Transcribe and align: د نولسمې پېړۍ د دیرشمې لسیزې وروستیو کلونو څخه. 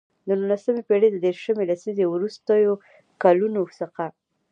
د 0.27 0.29
نولسمې 0.39 0.81
پېړۍ 0.87 1.09
د 1.11 1.17
دیرشمې 1.25 1.63
لسیزې 1.71 2.05
وروستیو 2.09 2.73
کلونو 3.23 3.61
څخه. 3.79 4.05